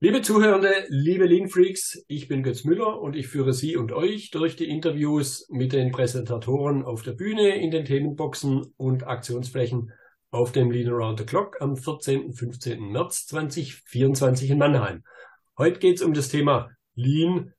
Liebe 0.00 0.22
Zuhörende, 0.22 0.84
liebe 0.90 1.26
Lean 1.26 1.48
Freaks, 1.48 2.04
ich 2.06 2.28
bin 2.28 2.44
Götz 2.44 2.62
Müller 2.62 3.00
und 3.00 3.16
ich 3.16 3.26
führe 3.26 3.52
Sie 3.52 3.76
und 3.76 3.90
euch 3.90 4.30
durch 4.30 4.54
die 4.54 4.68
Interviews 4.68 5.48
mit 5.50 5.72
den 5.72 5.90
Präsentatoren 5.90 6.84
auf 6.84 7.02
der 7.02 7.14
Bühne, 7.14 7.56
in 7.56 7.72
den 7.72 7.84
Themenboxen 7.84 8.72
und 8.76 9.08
Aktionsflächen 9.08 9.90
auf 10.30 10.52
dem 10.52 10.70
Lean 10.70 10.88
Around 10.88 11.18
the 11.18 11.26
Clock 11.26 11.60
am 11.60 11.76
14. 11.76 12.26
und 12.26 12.34
15. 12.34 12.92
März 12.92 13.26
2024 13.26 14.50
in 14.50 14.58
Mannheim. 14.58 15.02
Heute 15.58 15.80
geht 15.80 15.96
es 15.96 16.02
um 16.02 16.14
das 16.14 16.28
Thema 16.28 16.70
Lean, 16.94 17.52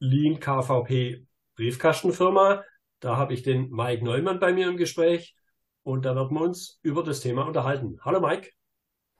Lean 0.00 0.40
KVP 0.40 1.28
Briefkastenfirma. 1.54 2.64
Da 2.98 3.16
habe 3.16 3.34
ich 3.34 3.44
den 3.44 3.70
Mike 3.70 4.04
Neumann 4.04 4.40
bei 4.40 4.52
mir 4.52 4.66
im 4.68 4.78
Gespräch 4.78 5.36
und 5.84 6.04
da 6.04 6.16
werden 6.16 6.36
wir 6.36 6.42
uns 6.42 6.80
über 6.82 7.04
das 7.04 7.20
Thema 7.20 7.46
unterhalten. 7.46 8.00
Hallo 8.00 8.18
Mike. 8.20 8.50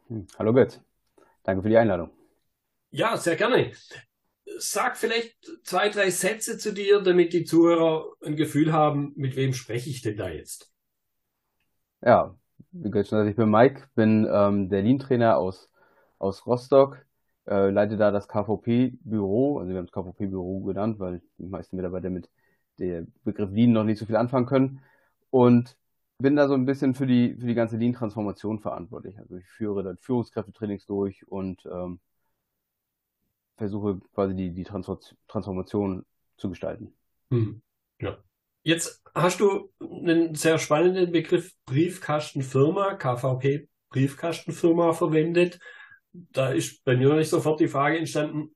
Hm, 0.09 0.27
hallo 0.37 0.53
Götz. 0.53 0.83
Danke 1.45 1.63
für 1.63 1.69
die 1.69 1.77
Einladung. 1.77 2.18
Ja, 2.91 3.17
sehr 3.17 3.37
gerne. 3.37 3.73
Sag 4.59 4.97
vielleicht 4.97 5.37
zwei, 5.63 5.89
drei 5.89 6.11
Sätze 6.11 6.59
zu 6.59 6.73
dir, 6.73 7.01
damit 7.01 7.33
die 7.33 7.45
Zuhörer 7.45 8.07
ein 8.25 8.37
Gefühl 8.37 8.73
haben, 8.73 9.13
mit 9.17 9.37
wem 9.37 9.53
spreche 9.53 9.91
ich 9.91 10.03
denn 10.03 10.17
da 10.17 10.29
jetzt? 10.31 10.73
Ja, 12.01 12.35
wie 12.71 12.91
gesagt, 12.91 13.29
ich 13.29 13.37
bin 13.37 13.51
Mike, 13.51 13.89
bin 13.95 14.27
ähm, 14.31 14.69
der 14.69 14.83
Lean-Trainer 14.83 15.37
aus, 15.37 15.71
aus 16.19 16.47
Rostock, 16.47 17.05
äh, 17.47 17.71
leite 17.71 17.97
da 17.97 18.11
das 18.11 18.29
KVP-Büro, 18.29 19.59
also 19.59 19.71
wir 19.71 19.79
haben 19.79 19.87
das 19.87 19.93
KVP-Büro 19.93 20.63
genannt, 20.63 20.99
weil 20.99 21.21
die 21.39 21.47
meisten 21.47 21.77
Mitarbeiter 21.77 22.11
mit 22.11 22.31
dem 22.79 23.13
Begriff 23.25 23.51
Lean 23.51 23.73
noch 23.73 23.85
nicht 23.85 23.99
so 23.99 24.07
viel 24.07 24.17
anfangen 24.17 24.47
können 24.47 24.81
und 25.31 25.77
bin 26.19 26.37
da 26.37 26.49
so 26.49 26.55
ein 26.55 26.67
bisschen 26.67 26.95
für 26.95 27.07
die, 27.07 27.35
für 27.35 27.47
die 27.47 27.55
ganze 27.55 27.77
Lean-Transformation 27.77 28.61
verantwortlich. 28.61 29.19
Also 29.19 29.37
ich 29.37 29.47
führe 29.47 29.83
dann 29.83 29.99
Führungskräftetrainings 29.99 30.87
durch 30.87 31.27
und 31.29 31.65
ähm, 31.67 32.01
versuche 33.59 34.01
quasi 34.15 34.35
die, 34.35 34.55
die 34.55 34.65
Transformation 34.65 36.07
zu 36.37 36.49
gestalten. 36.49 36.95
Hm. 37.31 37.61
Ja. 38.01 38.19
Jetzt 38.63 39.03
hast 39.15 39.41
du 39.41 39.73
einen 39.81 40.35
sehr 40.35 40.59
spannenden 40.59 41.13
Begriff 41.13 41.55
Briefkastenfirma, 41.67 42.95
KVP 42.95 43.69
Briefkastenfirma 43.91 44.93
verwendet. 44.93 45.59
Da 46.13 46.51
ist 46.51 46.85
bei 46.85 46.97
mir 46.97 47.15
nicht 47.15 47.29
sofort 47.29 47.61
die 47.61 47.69
Frage 47.69 47.99
entstanden, 47.99 48.55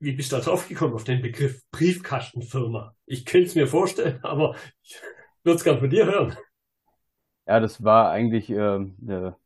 wie 0.00 0.12
bist 0.12 0.32
du 0.32 0.36
da 0.36 0.42
drauf 0.42 0.68
gekommen 0.68 0.94
auf 0.94 1.04
den 1.04 1.22
Begriff 1.22 1.62
Briefkastenfirma? 1.70 2.94
Ich 3.06 3.24
könnte 3.24 3.48
es 3.48 3.54
mir 3.54 3.66
vorstellen, 3.66 4.20
aber 4.22 4.56
ich 4.82 5.00
würde 5.42 5.56
es 5.56 5.64
gerne 5.64 5.80
von 5.80 5.90
dir 5.90 6.06
hören. 6.06 6.36
Ja, 7.46 7.60
das 7.60 7.82
war 7.82 8.10
eigentlich 8.10 8.50
äh, 8.50 8.56
eine, 8.56 9.36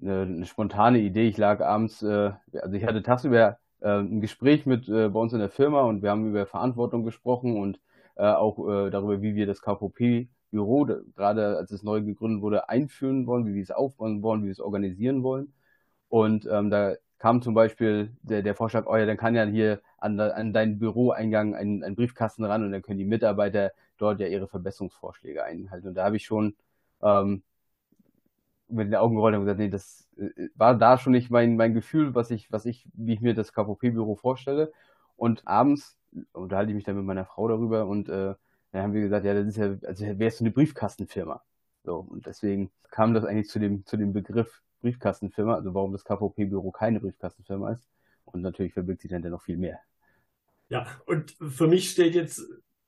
eine, 0.00 0.46
spontane 0.46 1.00
Idee. 1.00 1.28
Ich 1.28 1.36
lag 1.36 1.60
abends, 1.60 2.02
äh, 2.02 2.32
also 2.52 2.76
ich 2.76 2.84
hatte 2.84 3.02
tagsüber 3.02 3.58
ein 3.88 4.20
Gespräch 4.20 4.66
mit 4.66 4.88
äh, 4.88 5.08
bei 5.08 5.20
uns 5.20 5.32
in 5.32 5.38
der 5.38 5.50
Firma 5.50 5.82
und 5.82 6.02
wir 6.02 6.10
haben 6.10 6.28
über 6.28 6.46
Verantwortung 6.46 7.04
gesprochen 7.04 7.56
und 7.56 7.80
äh, 8.16 8.24
auch 8.24 8.58
äh, 8.68 8.90
darüber, 8.90 9.22
wie 9.22 9.34
wir 9.34 9.46
das 9.46 9.62
KVP-Büro, 9.62 10.86
gerade 11.16 11.56
als 11.56 11.70
es 11.70 11.82
neu 11.82 12.02
gegründet 12.02 12.42
wurde, 12.42 12.68
einführen 12.68 13.26
wollen, 13.26 13.46
wie 13.46 13.54
wir 13.54 13.62
es 13.62 13.70
aufbauen 13.70 14.22
wollen, 14.22 14.42
wie 14.42 14.46
wir 14.46 14.52
es 14.52 14.60
organisieren 14.60 15.22
wollen. 15.22 15.52
Und 16.08 16.46
ähm, 16.50 16.70
da 16.70 16.96
kam 17.18 17.42
zum 17.42 17.54
Beispiel 17.54 18.12
der, 18.22 18.42
der 18.42 18.54
Vorschlag, 18.54 18.86
oh 18.86 18.96
ja, 18.96 19.06
dann 19.06 19.16
kann 19.16 19.34
ja 19.34 19.44
hier 19.44 19.80
an, 19.98 20.18
an 20.18 20.52
deinen 20.52 20.78
Büroeingang 20.78 21.54
ein, 21.54 21.84
ein 21.84 21.94
Briefkasten 21.94 22.44
ran 22.44 22.64
und 22.64 22.72
dann 22.72 22.82
können 22.82 22.98
die 22.98 23.04
Mitarbeiter 23.04 23.72
dort 23.98 24.20
ja 24.20 24.26
ihre 24.26 24.48
Verbesserungsvorschläge 24.48 25.44
einhalten. 25.44 25.88
Und 25.88 25.94
da 25.94 26.04
habe 26.04 26.16
ich 26.16 26.24
schon 26.24 26.56
ähm, 27.02 27.42
mit 28.70 28.88
den 28.88 28.96
Augen 28.96 29.16
gerollt 29.16 29.34
und 29.34 29.42
gesagt, 29.42 29.58
nee, 29.58 29.68
das 29.68 30.08
äh, 30.16 30.48
war 30.54 30.76
da 30.76 30.98
schon 30.98 31.12
nicht 31.12 31.30
mein, 31.30 31.56
mein 31.56 31.74
Gefühl, 31.74 32.14
was 32.14 32.30
ich, 32.30 32.50
was 32.52 32.66
ich, 32.66 32.86
wie 32.94 33.14
ich 33.14 33.20
mir 33.20 33.34
das 33.34 33.52
KVP-Büro 33.52 34.16
vorstelle. 34.16 34.72
Und 35.16 35.46
abends 35.46 35.98
unterhalte 36.32 36.70
ich 36.70 36.74
mich 36.74 36.84
dann 36.84 36.96
mit 36.96 37.04
meiner 37.04 37.24
Frau 37.24 37.48
darüber 37.48 37.86
und 37.86 38.08
äh, 38.08 38.34
dann 38.72 38.82
haben 38.82 38.92
wir 38.92 39.02
gesagt, 39.02 39.24
ja, 39.24 39.34
das 39.34 39.46
ist 39.46 39.56
ja, 39.56 39.76
also 39.86 40.04
es 40.04 40.38
so 40.38 40.44
eine 40.44 40.52
Briefkastenfirma. 40.52 41.42
So, 41.84 41.96
und 41.96 42.26
deswegen 42.26 42.70
kam 42.90 43.14
das 43.14 43.24
eigentlich 43.24 43.48
zu 43.48 43.58
dem, 43.58 43.84
zu 43.86 43.96
dem 43.96 44.12
Begriff 44.12 44.62
Briefkastenfirma, 44.80 45.54
also 45.54 45.74
warum 45.74 45.92
das 45.92 46.04
KVP-Büro 46.04 46.70
keine 46.70 47.00
Briefkastenfirma 47.00 47.72
ist. 47.72 47.88
Und 48.24 48.42
natürlich 48.42 48.72
verbirgt 48.72 49.02
sich 49.02 49.10
dann 49.10 49.22
noch 49.22 49.42
viel 49.42 49.56
mehr. 49.56 49.80
Ja, 50.68 50.86
und 51.06 51.36
für 51.40 51.66
mich 51.66 51.90
steht 51.90 52.14
jetzt, 52.14 52.46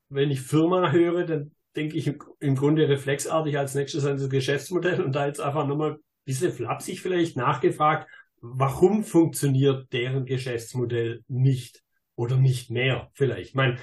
wenn 0.08 0.30
ich 0.30 0.40
Firma 0.40 0.92
höre, 0.92 1.24
dann 1.24 1.50
denke 1.76 1.96
ich, 1.96 2.12
im 2.40 2.56
Grunde 2.56 2.88
reflexartig 2.88 3.58
als 3.58 3.74
nächstes 3.74 4.04
an 4.04 4.16
das 4.16 4.28
Geschäftsmodell 4.28 5.02
und 5.02 5.12
da 5.12 5.26
jetzt 5.26 5.40
einfach 5.40 5.66
nochmal 5.66 5.92
ein 5.92 5.98
bisschen 6.24 6.52
flapsig 6.52 7.00
vielleicht 7.00 7.36
nachgefragt, 7.36 8.08
warum 8.40 9.04
funktioniert 9.04 9.92
deren 9.92 10.26
Geschäftsmodell 10.26 11.24
nicht 11.28 11.82
oder 12.16 12.36
nicht 12.36 12.70
mehr 12.70 13.10
vielleicht? 13.14 13.50
Ich 13.50 13.54
meine, 13.54 13.78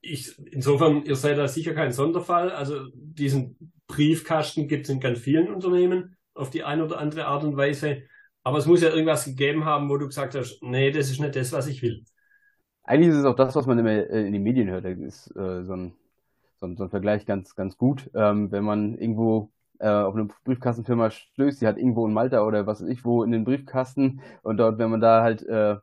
ich, 0.00 0.38
insofern, 0.52 1.02
ihr 1.04 1.16
seid 1.16 1.38
da 1.38 1.48
sicher 1.48 1.74
kein 1.74 1.92
Sonderfall. 1.92 2.50
Also 2.50 2.86
diesen 2.94 3.72
Briefkasten 3.88 4.68
gibt 4.68 4.84
es 4.84 4.90
in 4.90 5.00
ganz 5.00 5.18
vielen 5.18 5.52
Unternehmen 5.52 6.16
auf 6.34 6.50
die 6.50 6.64
eine 6.64 6.84
oder 6.84 6.98
andere 6.98 7.26
Art 7.26 7.44
und 7.44 7.56
Weise. 7.56 8.02
Aber 8.42 8.58
es 8.58 8.66
muss 8.66 8.82
ja 8.82 8.90
irgendwas 8.90 9.24
gegeben 9.24 9.64
haben, 9.64 9.88
wo 9.88 9.96
du 9.96 10.06
gesagt 10.06 10.34
hast, 10.36 10.62
nee, 10.62 10.92
das 10.92 11.10
ist 11.10 11.20
nicht 11.20 11.34
das, 11.34 11.52
was 11.52 11.66
ich 11.66 11.82
will. 11.82 12.04
Eigentlich 12.84 13.08
ist 13.08 13.16
es 13.16 13.24
auch 13.24 13.34
das, 13.34 13.56
was 13.56 13.66
man 13.66 13.78
immer 13.78 13.90
äh, 13.90 14.26
in 14.26 14.32
den 14.32 14.42
Medien 14.42 14.70
hört. 14.70 14.84
Da 14.84 14.90
ist 14.90 15.26
äh, 15.34 15.64
so 15.64 15.72
ein 15.72 15.94
so, 16.60 16.74
so 16.74 16.84
ein 16.84 16.90
Vergleich 16.90 17.26
ganz, 17.26 17.54
ganz 17.54 17.76
gut. 17.76 18.10
Ähm, 18.14 18.50
wenn 18.52 18.64
man 18.64 18.96
irgendwo 18.98 19.50
äh, 19.78 19.88
auf 19.88 20.14
eine 20.14 20.28
Briefkastenfirma 20.44 21.10
stößt, 21.10 21.60
die 21.60 21.66
hat 21.66 21.78
irgendwo 21.78 22.06
in 22.06 22.12
Malta 22.12 22.42
oder 22.46 22.66
was 22.66 22.82
weiß 22.82 22.88
ich 22.88 23.04
wo 23.04 23.22
in 23.24 23.32
den 23.32 23.44
Briefkasten 23.44 24.20
und 24.42 24.56
dort, 24.58 24.78
wenn 24.78 24.90
man 24.90 25.00
da 25.00 25.22
halt 25.22 25.42
äh, 25.42 25.76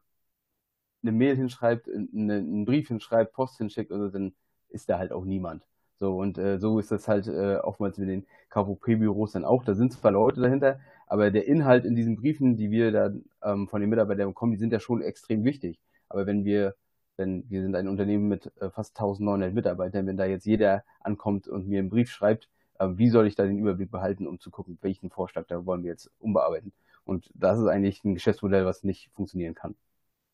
eine 1.03 1.12
Mail 1.12 1.35
hinschreibt, 1.35 1.88
eine, 1.89 2.35
einen 2.35 2.66
Brief 2.66 2.88
hinschreibt, 2.88 3.33
Post 3.33 3.57
hinschickt 3.57 3.91
oder 3.91 4.09
dann 4.09 4.33
ist 4.69 4.89
da 4.89 4.97
halt 4.97 5.12
auch 5.12 5.25
niemand. 5.25 5.63
So, 6.00 6.17
und 6.17 6.38
äh, 6.38 6.59
so 6.59 6.79
ist 6.79 6.91
das 6.91 7.07
halt 7.07 7.28
äh, 7.28 7.57
oftmals 7.57 7.97
mit 7.97 8.09
den 8.09 8.25
KVP-Büros 8.50 9.33
dann 9.33 9.45
auch. 9.45 9.63
Da 9.63 9.75
sind 9.75 9.94
zwar 9.94 10.12
Leute 10.12 10.41
dahinter, 10.41 10.79
aber 11.07 11.29
der 11.31 11.45
Inhalt 11.47 11.85
in 11.85 11.95
diesen 11.95 12.16
Briefen, 12.16 12.57
die 12.57 12.72
wir 12.72 12.91
da 12.91 13.12
ähm, 13.44 13.67
von 13.67 13.81
den 13.81 13.89
Mitarbeitern 13.89 14.29
bekommen, 14.29 14.53
die 14.53 14.57
sind 14.57 14.73
ja 14.73 14.79
schon 14.79 15.01
extrem 15.01 15.44
wichtig. 15.44 15.79
Aber 16.09 16.25
wenn 16.25 16.45
wir 16.45 16.75
denn 17.18 17.44
wir 17.50 17.62
sind 17.62 17.75
ein 17.75 17.88
Unternehmen 17.88 18.28
mit 18.28 18.51
äh, 18.59 18.69
fast 18.69 18.97
1900 18.97 19.53
Mitarbeitern. 19.53 20.07
Wenn 20.07 20.18
da 20.18 20.25
jetzt 20.25 20.46
jeder 20.46 20.84
ankommt 21.00 21.47
und 21.47 21.68
mir 21.68 21.79
einen 21.79 21.90
Brief 21.90 22.09
schreibt, 22.09 22.50
äh, 22.79 22.88
wie 22.96 23.09
soll 23.09 23.28
ich 23.28 23.35
da 23.35 23.46
den 23.46 23.59
Überblick 23.59 23.91
behalten, 23.91 24.28
um 24.28 24.40
zu 24.40 24.51
gucken, 24.51 24.78
welchen 24.81 25.09
Vorschlag 25.09 25.46
da 25.47 25.66
wollen 25.66 25.84
wir 25.84 25.91
jetzt 25.91 26.12
umbearbeiten? 26.19 26.74
Und 27.06 27.29
das 27.34 27.59
ist 27.59 27.68
eigentlich 27.68 28.03
ein 28.03 28.13
Geschäftsmodell, 28.13 28.66
was 28.66 28.84
nicht 28.84 29.09
funktionieren 29.13 29.53
kann. 29.53 29.75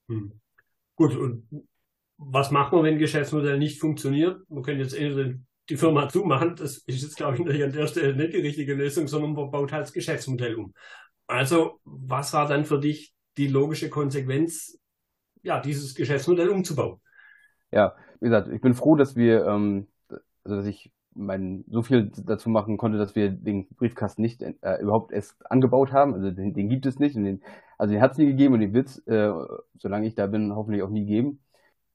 Hm. 0.08 0.40
Gut, 0.96 1.16
und 1.16 1.48
was 2.18 2.52
machen 2.52 2.78
wir, 2.78 2.84
wenn 2.84 2.96
ein 2.96 3.00
Geschäftsmodell 3.00 3.58
nicht 3.58 3.80
funktioniert? 3.80 4.42
Wir 4.50 4.62
können 4.62 4.80
jetzt 4.80 4.94
entweder 4.94 5.36
die 5.70 5.78
Firma 5.78 6.10
zumachen, 6.10 6.56
das 6.56 6.80
ist 6.80 7.04
jetzt, 7.04 7.16
glaube 7.16 7.38
ich, 7.38 7.64
an 7.64 7.72
der 7.72 7.88
Stelle 7.88 8.16
nicht 8.16 8.34
die 8.34 8.42
richtige 8.42 8.74
Lösung, 8.74 9.08
sondern 9.08 9.34
man 9.34 9.52
baut 9.52 9.72
halt 9.72 9.84
das 9.84 9.94
Geschäftsmodell 9.94 10.56
um. 10.56 10.74
Also, 11.28 11.80
was 11.86 12.34
war 12.34 12.48
dann 12.48 12.66
für 12.66 12.80
dich 12.80 13.14
die 13.38 13.48
logische 13.48 13.90
Konsequenz, 13.90 14.80
ja, 15.42 15.60
dieses 15.60 15.96
Geschäftsmodell 15.96 16.50
umzubauen. 16.50 17.00
Ja, 17.72 17.96
wie 18.20 18.26
gesagt, 18.26 18.50
ich 18.50 18.62
bin 18.62 18.74
froh, 18.74 18.96
dass 18.96 19.16
wir, 19.16 19.46
ähm, 19.46 19.88
also 20.44 20.58
dass 20.58 20.66
ich 20.66 20.92
mein, 21.14 21.66
so 21.70 21.82
viel 21.82 22.12
dazu 22.26 22.50
machen 22.50 22.78
konnte, 22.78 22.98
dass 22.98 23.16
wir 23.16 23.30
den 23.30 23.68
Briefkasten 23.68 24.22
nicht 24.22 24.42
äh, 24.42 24.82
überhaupt 24.82 25.12
erst 25.12 25.50
angebaut 25.52 25.92
haben. 25.92 26.14
Also 26.14 26.32
den, 26.32 26.54
den 26.54 26.70
gibt 26.70 26.86
es 26.86 27.00
nicht. 27.00 27.16
Den, 27.16 27.42
also 27.78 27.94
den 27.94 28.02
hat 28.02 28.14
es 28.14 28.18
nie 28.18 28.26
gegeben 28.28 28.54
und 28.54 28.62
den 28.62 28.74
wird 28.74 28.88
es, 28.88 29.00
äh, 29.08 29.32
solange 29.78 30.08
ich 30.08 30.16
da 30.16 30.28
bin, 30.28 30.56
hoffentlich 30.56 30.84
auch 30.84 30.90
nie 30.90 31.06
geben. 31.06 31.40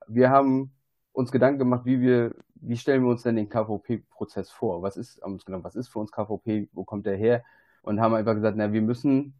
Wir 0.07 0.31
haben 0.31 0.73
uns 1.13 1.33
Gedanken 1.33 1.59
gemacht, 1.59 1.87
wie 1.87 2.01
wir, 2.01 2.35
wie 2.57 2.77
stellen 2.77 3.03
wir 3.03 3.11
uns 3.11 3.23
denn 3.23 3.37
den 3.37 3.49
KVP-Prozess 3.49 4.51
vor? 4.51 4.83
Was 4.83 4.97
ist, 4.97 5.23
haben 5.23 5.35
uns 5.35 5.45
gedacht, 5.45 5.65
was 5.65 5.77
ist 5.77 5.89
für 5.89 6.01
uns 6.01 6.13
KVP? 6.13 6.69
Wo 6.73 6.85
kommt 6.85 7.07
der 7.07 7.17
her? 7.17 7.45
Und 7.83 8.01
haben 8.01 8.15
einfach 8.15 8.35
gesagt, 8.35 8.57
na, 8.57 8.73
wir 8.73 8.83
müssen 8.83 9.35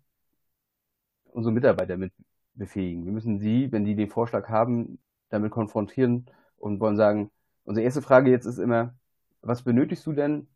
unsere 1.33 1.53
Mitarbeiter 1.53 1.97
mit 1.97 2.13
befähigen. 2.55 3.05
Wir 3.05 3.13
müssen 3.13 3.39
sie, 3.39 3.71
wenn 3.73 3.85
die 3.85 3.95
den 3.95 4.11
Vorschlag 4.11 4.49
haben, 4.49 4.99
damit 5.29 5.51
konfrontieren 5.51 6.27
und 6.57 6.81
wollen 6.81 6.97
sagen, 6.97 7.31
unsere 7.65 7.85
erste 7.85 8.03
Frage 8.03 8.31
jetzt 8.31 8.47
ist 8.47 8.59
immer, 8.59 8.95
was 9.43 9.63
benötigst 9.63 10.07
du 10.07 10.13
denn, 10.13 10.49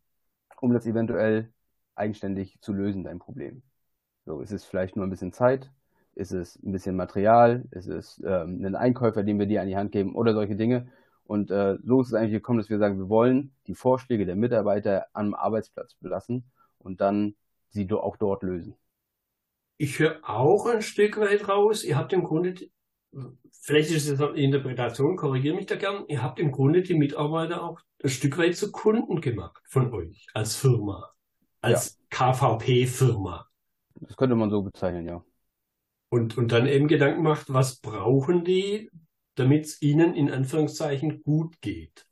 um 0.61 0.73
das 0.73 0.85
eventuell 0.85 1.51
eigenständig 1.95 2.59
zu 2.61 2.73
lösen, 2.73 3.03
dein 3.03 3.19
Problem? 3.19 3.61
So, 4.25 4.41
ist 4.41 4.51
es 4.51 4.63
vielleicht 4.63 4.95
nur 4.95 5.05
ein 5.05 5.09
bisschen 5.09 5.33
Zeit? 5.33 5.71
Ist 6.15 6.31
es 6.31 6.61
ein 6.63 6.71
bisschen 6.71 6.95
Material? 6.95 7.65
Ist 7.71 7.87
es 7.87 8.21
ähm, 8.25 8.63
ein 8.65 8.75
Einkäufer, 8.75 9.23
den 9.23 9.39
wir 9.39 9.45
dir 9.45 9.61
an 9.61 9.67
die 9.67 9.77
Hand 9.77 9.91
geben 9.91 10.15
oder 10.15 10.33
solche 10.33 10.55
Dinge? 10.55 10.87
Und 11.23 11.51
äh, 11.51 11.77
so 11.83 12.01
ist 12.01 12.07
es 12.07 12.13
eigentlich 12.13 12.33
gekommen, 12.33 12.59
dass 12.59 12.69
wir 12.69 12.79
sagen, 12.79 12.97
wir 12.97 13.09
wollen 13.09 13.53
die 13.67 13.75
Vorschläge 13.75 14.25
der 14.25 14.35
Mitarbeiter 14.35 15.05
am 15.13 15.33
Arbeitsplatz 15.33 15.93
belassen 15.95 16.43
und 16.79 17.01
dann 17.01 17.35
sie 17.69 17.89
auch 17.91 18.17
dort 18.17 18.43
lösen 18.43 18.75
ich 19.79 19.97
höre 19.97 20.19
auch 20.29 20.65
ein 20.65 20.81
Stück 20.81 21.17
weit 21.17 21.47
raus, 21.47 21.85
ihr 21.85 21.97
habt 21.97 22.11
im 22.11 22.25
Grunde, 22.25 22.53
vielleicht 23.61 23.91
ist 23.91 24.09
es 24.09 24.19
eine 24.19 24.37
Interpretation, 24.37 25.15
korrigiere 25.15 25.55
mich 25.55 25.67
da 25.67 25.77
gern, 25.77 26.03
ihr 26.09 26.21
habt 26.21 26.37
im 26.39 26.51
Grunde 26.51 26.81
die 26.81 26.95
Mitarbeiter 26.95 27.63
auch 27.63 27.79
ein 28.03 28.09
Stück 28.09 28.37
weit 28.37 28.57
zu 28.57 28.73
Kunden 28.73 29.21
gemacht 29.21 29.61
von 29.69 29.93
euch 29.93 30.27
als 30.33 30.57
Firma, 30.57 31.09
als 31.61 31.97
ja. 32.11 32.33
KVP-Firma. 32.33 33.47
Das 34.01 34.17
könnte 34.17 34.35
man 34.35 34.49
so 34.49 34.61
bezeichnen, 34.61 35.07
ja. 35.07 35.23
Und, 36.09 36.37
und 36.37 36.51
dann 36.51 36.67
eben 36.67 36.89
Gedanken 36.89 37.23
macht, 37.23 37.53
was 37.53 37.79
brauchen 37.79 38.43
die, 38.43 38.91
damit 39.35 39.65
es 39.65 39.81
ihnen 39.81 40.13
in 40.13 40.29
Anführungszeichen 40.29 41.23
gut 41.23 41.61
geht. 41.61 42.05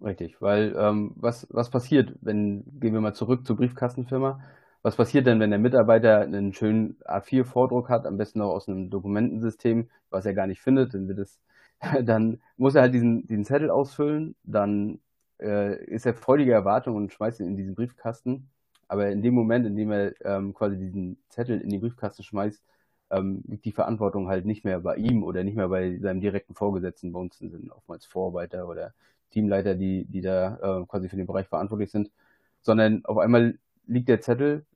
Richtig, 0.00 0.40
weil 0.40 0.76
ähm, 0.78 1.14
was, 1.16 1.48
was 1.50 1.70
passiert, 1.70 2.14
wenn, 2.20 2.62
gehen 2.78 2.94
wir 2.94 3.00
mal 3.00 3.14
zurück 3.14 3.44
zur 3.44 3.56
Briefkastenfirma, 3.56 4.40
was 4.82 4.96
passiert 4.96 5.26
denn, 5.26 5.40
wenn 5.40 5.50
der 5.50 5.58
Mitarbeiter 5.58 6.20
einen 6.20 6.52
schönen 6.54 6.98
A4-Vordruck 7.04 7.88
hat, 7.88 8.06
am 8.06 8.16
besten 8.16 8.38
noch 8.40 8.50
aus 8.50 8.68
einem 8.68 8.90
Dokumentensystem, 8.90 9.88
was 10.10 10.26
er 10.26 10.34
gar 10.34 10.46
nicht 10.46 10.60
findet, 10.60 10.94
dann 10.94 11.08
wird 11.08 11.18
es, 11.18 11.40
dann 12.02 12.40
muss 12.56 12.74
er 12.74 12.82
halt 12.82 12.94
diesen, 12.94 13.26
diesen 13.26 13.44
Zettel 13.44 13.70
ausfüllen, 13.70 14.36
dann 14.44 15.00
äh, 15.40 15.84
ist 15.86 16.06
er 16.06 16.14
freudige 16.14 16.52
Erwartung 16.52 16.96
und 16.96 17.12
schmeißt 17.12 17.40
ihn 17.40 17.48
in 17.48 17.56
diesen 17.56 17.74
Briefkasten. 17.74 18.50
Aber 18.88 19.10
in 19.10 19.22
dem 19.22 19.34
Moment, 19.34 19.66
in 19.66 19.76
dem 19.76 19.90
er 19.92 20.14
ähm, 20.24 20.54
quasi 20.54 20.78
diesen 20.78 21.18
Zettel 21.28 21.60
in 21.60 21.68
den 21.70 21.80
Briefkasten 21.80 22.22
schmeißt, 22.22 22.62
ähm, 23.10 23.42
liegt 23.46 23.64
die 23.64 23.72
Verantwortung 23.72 24.28
halt 24.28 24.44
nicht 24.46 24.64
mehr 24.64 24.80
bei 24.80 24.96
ihm 24.96 25.22
oder 25.22 25.44
nicht 25.44 25.56
mehr 25.56 25.68
bei 25.68 25.98
seinem 25.98 26.20
direkten 26.20 26.54
Vorgesetzten. 26.54 27.12
Bei 27.12 27.20
uns 27.20 27.38
sind 27.38 27.70
oftmals 27.70 28.06
Vorarbeiter 28.06 28.68
oder 28.68 28.94
Teamleiter, 29.30 29.74
die, 29.74 30.04
die 30.06 30.20
da 30.22 30.80
äh, 30.82 30.86
quasi 30.86 31.08
für 31.08 31.16
den 31.16 31.26
Bereich 31.26 31.48
verantwortlich 31.48 31.90
sind, 31.90 32.10
sondern 32.62 33.04
auf 33.04 33.18
einmal 33.18 33.58
liegt 33.88 34.08
der 34.08 34.20
Zettel 34.20 34.66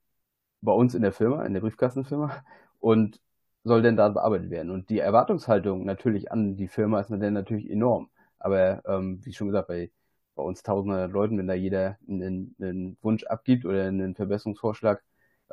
bei 0.62 0.73
uns 0.73 0.94
in 0.94 1.03
der 1.03 1.12
Firma, 1.12 1.44
in 1.44 1.55
der 1.55 1.61
Briefkastenfirma 1.61 2.44
und 2.81 3.20
soll 3.64 3.82
denn 3.82 3.97
da 3.97 4.09
bearbeitet 4.09 4.50
werden. 4.50 4.70
Und 4.70 4.91
die 4.91 4.99
Erwartungshaltung 4.99 5.85
natürlich 5.85 6.32
an 6.32 6.56
die 6.56 6.69
Firma 6.69 7.00
ist 7.00 7.11
dann 7.11 7.32
natürlich 7.32 7.70
enorm. 7.70 8.11
Aber 8.38 8.82
ähm, 8.87 9.20
wie 9.25 9.32
schon 9.32 9.49
gesagt, 9.49 9.69
bei, 9.69 9.91
bei 10.35 10.43
uns 10.43 10.62
tausende 10.62 11.06
Leuten, 11.06 11.38
wenn 11.38 11.47
da 11.47 11.55
jeder 11.55 11.99
einen, 12.09 12.56
einen 12.61 12.97
Wunsch 13.03 13.25
abgibt 13.25 13.64
oder 13.64 13.85
einen 13.85 14.17
Verbesserungsvorschlag, 14.17 15.03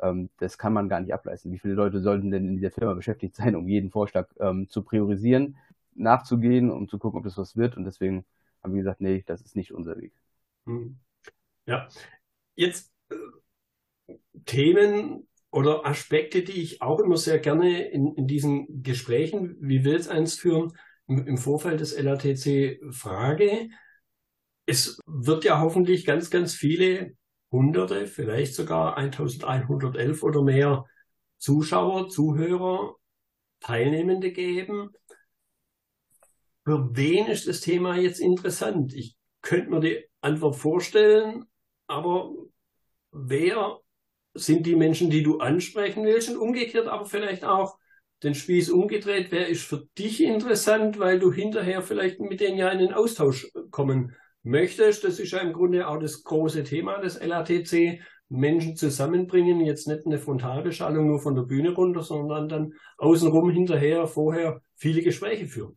ähm, 0.02 0.30
das 0.38 0.58
kann 0.58 0.72
man 0.72 0.88
gar 0.88 1.00
nicht 1.00 1.14
ableisten. 1.14 1.52
Wie 1.52 1.58
viele 1.58 1.74
Leute 1.74 2.00
sollten 2.00 2.30
denn 2.30 2.48
in 2.48 2.56
dieser 2.56 2.72
Firma 2.72 2.94
beschäftigt 2.94 3.36
sein, 3.36 3.54
um 3.54 3.68
jeden 3.68 3.90
Vorschlag 3.90 4.28
ähm, 4.40 4.68
zu 4.68 4.82
priorisieren, 4.82 5.56
nachzugehen, 5.94 6.70
um 6.70 6.88
zu 6.88 6.98
gucken, 6.98 7.18
ob 7.18 7.24
das 7.24 7.38
was 7.38 7.56
wird. 7.56 7.76
Und 7.76 7.84
deswegen 7.84 8.24
haben 8.62 8.74
wir 8.74 8.82
gesagt, 8.82 9.00
nee, 9.00 9.22
das 9.26 9.42
ist 9.42 9.54
nicht 9.54 9.72
unser 9.72 9.96
Weg. 9.98 10.12
Hm. 10.66 10.98
Ja, 11.66 11.86
jetzt 12.56 12.90
Themen 14.46 15.28
oder 15.50 15.84
Aspekte, 15.84 16.42
die 16.42 16.62
ich 16.62 16.82
auch 16.82 17.00
immer 17.00 17.16
sehr 17.16 17.38
gerne 17.38 17.88
in, 17.88 18.14
in 18.14 18.26
diesen 18.26 18.82
Gesprächen, 18.82 19.56
wie 19.60 19.84
will 19.84 19.96
es 19.96 20.08
eins 20.08 20.34
führen, 20.34 20.76
im, 21.08 21.26
im 21.26 21.38
Vorfeld 21.38 21.80
des 21.80 22.00
LATC 22.00 22.80
frage. 22.92 23.68
Es 24.66 25.00
wird 25.06 25.44
ja 25.44 25.60
hoffentlich 25.60 26.06
ganz, 26.06 26.30
ganz 26.30 26.54
viele 26.54 27.16
Hunderte, 27.50 28.06
vielleicht 28.06 28.54
sogar 28.54 28.96
1111 28.96 30.22
oder 30.22 30.42
mehr 30.42 30.86
Zuschauer, 31.38 32.08
Zuhörer, 32.08 32.94
Teilnehmende 33.58 34.30
geben. 34.30 34.90
Für 36.64 36.94
wen 36.94 37.26
ist 37.26 37.48
das 37.48 37.60
Thema 37.60 37.96
jetzt 37.96 38.20
interessant? 38.20 38.94
Ich 38.94 39.16
könnte 39.42 39.70
mir 39.70 39.80
die 39.80 40.04
Antwort 40.20 40.56
vorstellen, 40.56 41.46
aber 41.88 42.32
wer 43.10 43.80
sind 44.34 44.66
die 44.66 44.76
Menschen, 44.76 45.10
die 45.10 45.22
du 45.22 45.38
ansprechen 45.38 46.04
willst? 46.04 46.30
Und 46.30 46.38
umgekehrt 46.38 46.88
aber 46.88 47.06
vielleicht 47.06 47.44
auch 47.44 47.78
den 48.22 48.34
Spieß 48.34 48.70
umgedreht, 48.70 49.28
wer 49.30 49.48
ist 49.48 49.62
für 49.62 49.86
dich 49.96 50.22
interessant, 50.22 50.98
weil 50.98 51.18
du 51.18 51.32
hinterher 51.32 51.82
vielleicht 51.82 52.20
mit 52.20 52.40
denen 52.40 52.58
ja 52.58 52.68
in 52.70 52.78
den 52.78 52.92
Austausch 52.92 53.50
kommen 53.70 54.14
möchtest. 54.42 55.04
Das 55.04 55.18
ist 55.18 55.32
ja 55.32 55.38
im 55.38 55.52
Grunde 55.52 55.88
auch 55.88 55.98
das 55.98 56.22
große 56.22 56.64
Thema 56.64 56.98
des 56.98 57.18
LATC. 57.20 58.00
Menschen 58.30 58.76
zusammenbringen, 58.76 59.60
jetzt 59.60 59.88
nicht 59.88 60.06
eine 60.06 60.18
Frontalbeschallung 60.18 61.08
nur 61.08 61.20
von 61.20 61.34
der 61.34 61.42
Bühne 61.42 61.74
runter, 61.74 62.02
sondern 62.02 62.48
dann 62.48 62.74
außenrum 62.96 63.50
hinterher 63.50 64.06
vorher 64.06 64.62
viele 64.76 65.02
Gespräche 65.02 65.46
führen. 65.46 65.76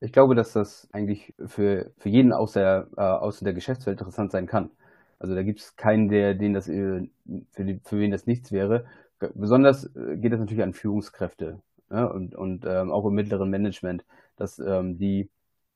Ich 0.00 0.12
glaube, 0.12 0.34
dass 0.34 0.52
das 0.52 0.88
eigentlich 0.92 1.34
für, 1.46 1.92
für 1.98 2.08
jeden 2.08 2.32
aus 2.32 2.52
der, 2.52 2.88
äh, 2.96 3.02
aus 3.02 3.40
der 3.40 3.52
Geschäftswelt 3.52 4.00
interessant 4.00 4.32
sein 4.32 4.46
kann. 4.46 4.70
Also 5.18 5.34
da 5.34 5.42
gibt 5.42 5.60
es 5.60 5.76
keinen, 5.76 6.08
der, 6.08 6.34
den 6.34 6.52
das, 6.52 6.68
äh, 6.68 7.08
für, 7.52 7.64
die, 7.64 7.80
für 7.84 7.98
wen 7.98 8.10
das 8.10 8.26
nichts 8.26 8.52
wäre. 8.52 8.86
Besonders 9.34 9.84
äh, 9.96 10.16
geht 10.18 10.32
es 10.32 10.38
natürlich 10.38 10.62
an 10.62 10.74
Führungskräfte 10.74 11.60
ja, 11.90 12.04
und, 12.04 12.34
und 12.34 12.64
ähm, 12.66 12.90
auch 12.90 13.06
im 13.06 13.14
mittleren 13.14 13.50
Management, 13.50 14.04
dass 14.36 14.58
ähm, 14.58 14.98
die 14.98 15.30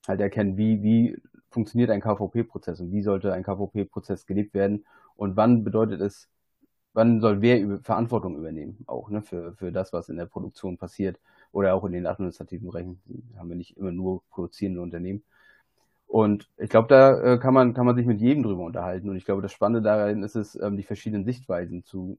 halt 0.07 0.21
erkennen, 0.21 0.57
wie, 0.57 0.83
wie 0.83 1.17
funktioniert 1.51 1.91
ein 1.91 2.01
KVP-Prozess 2.01 2.81
und 2.81 2.93
wie 2.93 3.03
sollte 3.03 3.33
ein 3.33 3.43
KVP-Prozess 3.43 4.27
gelebt 4.27 4.55
werden 4.55 4.85
und 5.17 5.37
wann 5.37 5.65
bedeutet 5.65 6.01
es, 6.01 6.29
wann 6.93 7.21
soll 7.21 7.41
wer 7.43 7.81
Verantwortung 7.81 8.37
übernehmen, 8.37 8.79
auch 8.87 9.11
ne, 9.11 9.23
für, 9.23 9.55
für 9.55 9.73
das, 9.73 9.93
was 9.93 10.09
in 10.09 10.17
der 10.17 10.27
Produktion 10.27 10.79
passiert 10.79 11.19
oder 11.53 11.75
auch 11.75 11.85
in 11.85 11.93
den 11.93 12.07
administrativen 12.07 12.69
Bereichen. 12.69 13.01
Haben 13.37 13.49
wir 13.49 13.57
nicht 13.57 13.77
immer 13.77 13.93
nur 13.93 14.23
produzierende 14.31 14.81
Unternehmen. 14.81 15.23
Und 16.11 16.49
ich 16.57 16.69
glaube, 16.69 16.89
da 16.89 17.35
äh, 17.35 17.39
kann 17.39 17.55
man 17.55 17.73
kann 17.73 17.87
man 17.87 17.95
sich 17.95 18.05
mit 18.05 18.21
jedem 18.21 18.43
drüber 18.43 18.65
unterhalten. 18.65 19.09
Und 19.09 19.15
ich 19.15 19.25
glaube, 19.25 19.43
das 19.43 19.53
Spannende 19.53 19.81
darin 19.81 20.25
ist 20.25 20.35
es, 20.35 20.61
ähm, 20.61 20.77
die 20.77 20.83
verschiedenen 20.83 21.25
Sichtweisen 21.25 21.85
zu 21.85 22.19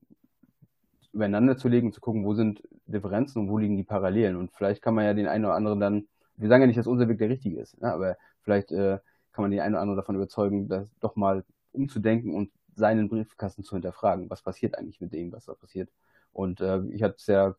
übereinander 1.12 1.58
zu 1.58 1.68
legen 1.68 1.88
und 1.88 1.94
zu 1.94 2.00
gucken, 2.00 2.24
wo 2.24 2.34
sind 2.34 2.64
Differenzen 2.86 3.42
und 3.42 3.50
wo 3.50 3.58
liegen 3.58 3.76
die 3.76 3.84
Parallelen. 3.84 4.38
Und 4.38 4.54
vielleicht 4.54 4.82
kann 4.82 4.96
man 4.96 5.04
ja 5.04 5.14
den 5.14 5.28
einen 5.28 5.44
oder 5.44 5.56
anderen 5.56 5.82
dann, 5.82 6.08
wir 6.38 6.48
sagen 6.48 6.62
ja 6.62 6.68
nicht, 6.68 6.80
dass 6.80 6.88
unser 6.88 7.10
Weg 7.10 7.18
der 7.18 7.28
richtige 7.28 7.60
ist, 7.60 7.82
ne? 7.82 7.92
aber 7.92 8.16
vielleicht 8.44 8.72
äh, 8.72 9.00
kann 9.34 9.44
man 9.44 9.52
den 9.52 9.60
einen 9.60 9.76
oder 9.76 9.82
anderen 9.82 9.98
davon 9.98 10.16
überzeugen, 10.16 10.70
das 10.70 10.88
doch 11.02 11.18
mal 11.18 11.44
umzudenken 11.74 12.34
und 12.34 12.50
seinen 12.74 13.10
Briefkasten 13.10 13.66
zu 13.66 13.76
hinterfragen. 13.76 14.30
Was 14.30 14.42
passiert 14.42 14.78
eigentlich 14.78 15.02
mit 15.02 15.12
dem, 15.12 15.34
was 15.34 15.48
da 15.48 15.54
passiert? 15.54 15.90
Und 16.32 16.62
äh, 16.62 16.80
ich 16.92 17.04
hatte 17.04 17.16
es 17.18 17.28
ja 17.28 17.56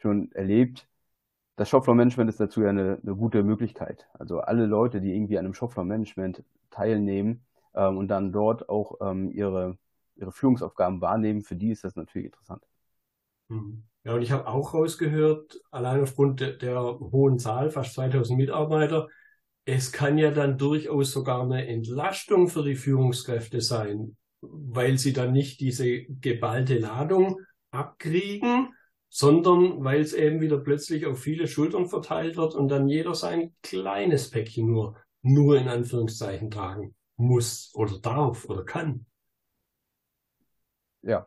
schon 0.00 0.30
erlebt, 0.32 0.86
das 1.56 1.68
Shopfloor-Management 1.68 2.30
ist 2.30 2.40
dazu 2.40 2.62
ja 2.62 2.70
eine, 2.70 2.98
eine, 3.02 3.14
gute 3.14 3.42
Möglichkeit. 3.42 4.08
Also 4.14 4.40
alle 4.40 4.66
Leute, 4.66 5.00
die 5.00 5.14
irgendwie 5.14 5.38
an 5.38 5.44
einem 5.44 5.54
Shopfloor-Management 5.54 6.42
teilnehmen 6.70 7.44
ähm, 7.74 7.98
und 7.98 8.08
dann 8.08 8.32
dort 8.32 8.68
auch 8.68 8.96
ähm, 9.00 9.30
ihre, 9.30 9.76
ihre 10.16 10.32
Führungsaufgaben 10.32 11.00
wahrnehmen, 11.00 11.42
für 11.42 11.56
die 11.56 11.70
ist 11.70 11.84
das 11.84 11.96
natürlich 11.96 12.26
interessant. 12.26 12.64
Mhm. 13.48 13.84
Ja, 14.04 14.14
und 14.14 14.22
ich 14.22 14.32
habe 14.32 14.48
auch 14.48 14.74
rausgehört, 14.74 15.60
allein 15.70 16.02
aufgrund 16.02 16.40
der, 16.40 16.54
der 16.54 16.80
hohen 16.80 17.38
Zahl, 17.38 17.70
fast 17.70 17.94
2000 17.94 18.36
Mitarbeiter, 18.36 19.08
es 19.64 19.92
kann 19.92 20.18
ja 20.18 20.32
dann 20.32 20.58
durchaus 20.58 21.12
sogar 21.12 21.42
eine 21.42 21.68
Entlastung 21.68 22.48
für 22.48 22.64
die 22.64 22.74
Führungskräfte 22.74 23.60
sein, 23.60 24.16
weil 24.40 24.98
sie 24.98 25.12
dann 25.12 25.32
nicht 25.32 25.60
diese 25.60 26.02
geballte 26.02 26.78
Ladung 26.78 27.40
abkriegen, 27.70 28.74
sondern 29.14 29.84
weil 29.84 30.00
es 30.00 30.14
eben 30.14 30.40
wieder 30.40 30.56
plötzlich 30.56 31.04
auf 31.04 31.20
viele 31.20 31.46
Schultern 31.46 31.86
verteilt 31.86 32.38
wird 32.38 32.54
und 32.54 32.68
dann 32.68 32.88
jeder 32.88 33.14
sein 33.14 33.52
kleines 33.62 34.30
Päckchen 34.30 34.66
nur, 34.66 34.96
nur 35.20 35.58
in 35.58 35.68
Anführungszeichen 35.68 36.50
tragen 36.50 36.94
muss 37.16 37.70
oder 37.74 37.98
darf 37.98 38.46
oder 38.46 38.64
kann. 38.64 39.04
Ja, 41.02 41.26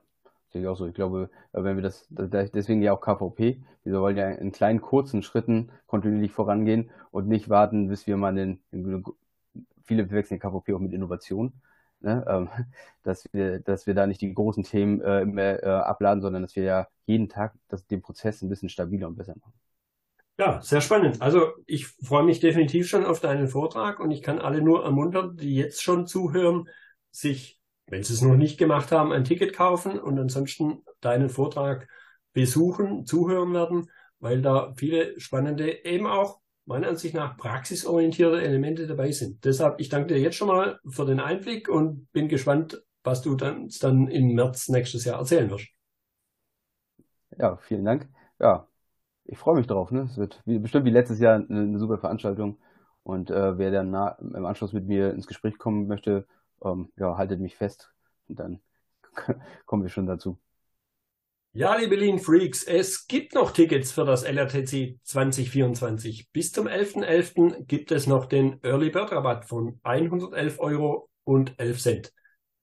sehe 0.52 0.64
ich 0.64 0.68
auch 0.68 0.76
so. 0.76 0.88
Ich 0.88 0.96
glaube, 0.96 1.30
wenn 1.52 1.76
wir 1.76 1.84
das, 1.84 2.08
deswegen 2.10 2.82
ja 2.82 2.92
auch 2.92 3.02
KVP, 3.02 3.62
wir 3.84 4.02
wollen 4.02 4.18
ja 4.18 4.32
in 4.32 4.52
kleinen, 4.52 4.82
kurzen 4.82 5.22
Schritten 5.22 5.72
kontinuierlich 5.86 6.32
vorangehen 6.32 6.90
und 7.12 7.28
nicht 7.28 7.50
warten, 7.50 7.88
bis 7.88 8.08
wir 8.08 8.18
mal 8.18 8.34
den, 8.34 8.64
viele 9.84 10.08
verwechseln 10.08 10.40
KVP 10.40 10.74
auch 10.74 10.80
mit 10.80 10.92
Innovation 10.92 11.54
ne, 12.06 12.24
ähm, 12.28 12.50
dass, 13.04 13.28
wir, 13.34 13.60
dass 13.60 13.88
wir 13.88 13.94
da 13.94 14.08
nicht 14.08 14.22
die 14.22 14.34
großen 14.34 14.64
Themen 14.64 15.02
äh, 15.02 15.22
immer 15.22 15.62
äh, 15.64 15.66
abladen, 15.66 16.22
sondern 16.22 16.44
dass 16.44 16.56
wir 16.56 16.64
ja 16.64 16.88
jeden 17.06 17.28
Tag 17.28 17.54
das, 17.68 17.86
den 17.86 18.02
Prozess 18.02 18.42
ein 18.42 18.50
bisschen 18.50 18.70
stabiler 18.70 19.08
und 19.08 19.16
besser 19.16 19.36
machen. 19.36 19.54
Ja, 20.38 20.62
sehr 20.62 20.82
spannend. 20.82 21.22
Also 21.22 21.54
ich 21.66 21.88
freue 21.88 22.24
mich 22.24 22.42
definitiv 22.42 22.88
schon 22.88 23.06
auf 23.06 23.22
deinen 23.22 23.48
Vortrag 23.48 24.00
und 24.00 24.12
ich 24.12 24.22
kann 24.22 24.40
alle 24.40 24.62
nur 24.62 24.84
ermuntern, 24.84 25.38
die 25.38 25.56
jetzt 25.56 25.82
schon 25.82 26.08
zuhören, 26.08 26.68
sich, 27.12 27.60
wenn 27.88 28.04
sie 28.04 28.14
es 28.14 28.22
noch 28.22 28.36
nicht 28.36 28.58
gemacht 28.58 28.92
haben, 28.92 29.14
ein 29.14 29.24
Ticket 29.24 29.54
kaufen 29.54 29.98
und 29.98 30.20
ansonsten 30.20 30.84
deinen 31.00 31.30
Vortrag 31.30 31.88
besuchen, 32.34 33.06
zuhören 33.06 33.54
werden, 33.54 33.90
weil 34.20 34.42
da 34.42 34.74
viele 34.76 35.18
spannende, 35.22 35.86
eben 35.86 36.06
auch 36.06 36.42
meiner 36.66 36.88
Ansicht 36.88 37.14
nach 37.14 37.38
praxisorientierte 37.38 38.42
Elemente 38.42 38.88
dabei 38.88 39.12
sind. 39.12 39.44
Deshalb, 39.46 39.80
ich 39.80 39.90
danke 39.90 40.14
dir 40.14 40.20
jetzt 40.20 40.36
schon 40.36 40.48
mal 40.48 40.80
für 40.88 41.06
den 41.06 41.20
Einblick 41.20 41.70
und 41.70 42.12
bin 42.12 42.28
gespannt, 42.28 42.84
was 43.04 43.22
du 43.22 43.36
dann, 43.36 43.70
dann 43.82 44.08
im 44.08 44.34
März 44.34 44.70
nächstes 44.70 45.06
Jahr 45.06 45.20
erzählen 45.20 45.50
wirst. 45.50 45.68
Ja, 47.38 47.58
vielen 47.58 47.86
Dank. 47.86 48.10
Ja, 48.40 48.68
ich 49.26 49.38
freue 49.38 49.56
mich 49.56 49.68
drauf. 49.68 49.92
Ne? 49.92 50.02
Es 50.02 50.18
wird 50.18 50.42
wie, 50.46 50.60
bestimmt 50.60 50.86
wie 50.86 50.92
letztes 50.92 51.20
Jahr 51.20 51.36
eine, 51.36 51.48
eine 51.48 51.80
super 51.80 51.98
Veranstaltung. 51.98 52.58
Und 53.04 53.30
äh, 53.30 53.58
wer 53.58 53.72
dann 53.72 53.94
im 54.34 54.46
Anschluss 54.46 54.74
mit 54.74 54.88
mir 54.88 55.12
ins 55.14 55.28
Gespräch 55.28 55.60
kommen 55.60 55.88
möchte, 55.88 56.26
ähm, 56.64 56.92
ja, 56.98 57.18
haltet 57.18 57.40
mich 57.40 57.56
fest 57.56 57.94
und 58.28 58.40
dann 58.40 58.62
kommen 59.66 59.84
wir 59.84 59.90
schon 59.90 60.08
dazu. 60.08 60.40
Ja, 61.58 61.78
liebe 61.78 61.96
Lean 61.96 62.20
Freaks, 62.20 62.64
es 62.64 63.08
gibt 63.08 63.34
noch 63.34 63.52
Tickets 63.52 63.94
für 63.94 64.04
das 64.04 64.24
LRTC 64.24 65.00
2024. 65.04 66.30
Bis 66.34 66.52
zum 66.52 66.68
11.11. 66.68 67.06
.11. 67.06 67.64
gibt 67.64 67.94
es 67.94 68.08
noch 68.08 68.26
den 68.26 68.60
Early 68.62 68.90
Bird 68.90 69.14
Rabatt 69.14 69.46
von 69.46 69.80
111 69.84 70.60
Euro 70.60 71.10
und 71.24 71.58
11 71.58 71.82
Cent. 71.82 72.14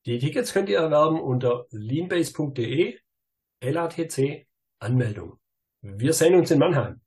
Die 0.04 0.18
Tickets 0.18 0.52
könnt 0.52 0.68
ihr 0.68 0.80
erwerben 0.80 1.18
unter 1.22 1.64
leanbase.de 1.70 2.99
LATC 3.62 4.46
Anmeldung. 4.78 5.38
Wir 5.80 6.12
sehen 6.12 6.34
uns 6.34 6.50
in 6.50 6.58
Mannheim. 6.58 7.00